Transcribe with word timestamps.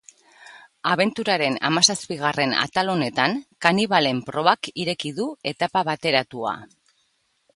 Abenturaren 0.91 1.57
hamazazpigarren 1.69 2.55
atal 2.61 2.89
honetan, 2.95 3.37
kanibalen 3.65 4.23
probak 4.31 4.69
ireki 4.85 5.11
du 5.21 5.31
etapa 5.55 5.87
bateratua. 5.93 6.55